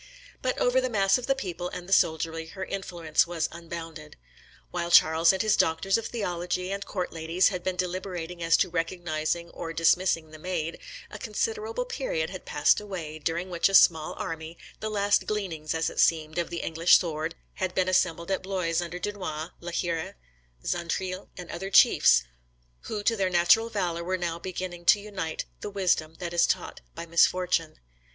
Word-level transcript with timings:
But 0.41 0.57
over 0.57 0.81
the 0.81 0.89
mass 0.89 1.19
of 1.19 1.27
the 1.27 1.35
people 1.35 1.69
and 1.69 1.87
the 1.87 1.93
soldiery, 1.93 2.47
her 2.47 2.65
influence 2.65 3.27
was 3.27 3.47
unbounded. 3.51 4.15
While 4.71 4.89
Charles 4.89 5.31
and 5.31 5.43
his 5.43 5.55
doctors 5.55 5.95
of 5.95 6.07
theology, 6.07 6.71
and 6.71 6.83
court 6.83 7.13
ladies, 7.13 7.49
had 7.49 7.63
been 7.63 7.75
deliberating 7.75 8.41
as 8.41 8.57
to 8.57 8.69
recognising 8.71 9.51
or 9.51 9.73
dismissing 9.73 10.31
the 10.31 10.39
Maid, 10.39 10.79
a 11.11 11.19
considerable 11.19 11.85
period 11.85 12.31
had 12.31 12.45
passed 12.45 12.81
away, 12.81 13.19
during 13.19 13.51
which 13.51 13.69
a 13.69 13.75
small 13.75 14.15
army, 14.15 14.57
the 14.79 14.89
last 14.89 15.27
gleanings, 15.27 15.75
as 15.75 15.87
it 15.87 15.99
seemed, 15.99 16.39
of 16.39 16.49
the 16.49 16.61
English 16.61 16.97
sword, 16.97 17.35
had 17.53 17.75
been 17.75 17.87
assembled 17.87 18.31
at 18.31 18.41
Blois, 18.41 18.81
under 18.81 18.97
Dunois, 18.97 19.49
La 19.59 19.71
Hire, 19.71 20.15
Xaintrailles, 20.65 21.27
and 21.37 21.51
other 21.51 21.69
chiefs, 21.69 22.23
who 22.85 23.03
to 23.03 23.15
their 23.15 23.29
natural 23.29 23.69
valour 23.69 24.03
were 24.03 24.17
now 24.17 24.39
beginning 24.39 24.83
to 24.85 24.99
unite 24.99 25.45
the 25.59 25.69
wisdom 25.69 26.15
that 26.15 26.33
is 26.33 26.47
taught 26.47 26.81
by 26.95 27.05
misfortune. 27.05 27.77